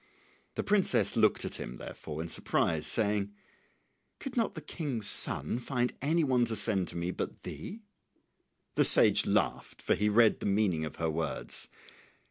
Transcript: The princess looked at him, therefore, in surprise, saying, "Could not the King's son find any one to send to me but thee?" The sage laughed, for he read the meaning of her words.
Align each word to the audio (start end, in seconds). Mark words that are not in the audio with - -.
The 0.55 0.63
princess 0.63 1.15
looked 1.15 1.45
at 1.45 1.57
him, 1.59 1.75
therefore, 1.77 2.23
in 2.23 2.27
surprise, 2.27 2.87
saying, 2.87 3.35
"Could 4.19 4.35
not 4.35 4.55
the 4.55 4.61
King's 4.61 5.07
son 5.07 5.59
find 5.59 5.93
any 6.01 6.23
one 6.23 6.43
to 6.45 6.55
send 6.55 6.87
to 6.87 6.95
me 6.95 7.11
but 7.11 7.43
thee?" 7.43 7.81
The 8.73 8.83
sage 8.83 9.27
laughed, 9.27 9.79
for 9.79 9.93
he 9.93 10.09
read 10.09 10.39
the 10.39 10.47
meaning 10.47 10.85
of 10.85 10.95
her 10.95 11.11
words. 11.11 11.67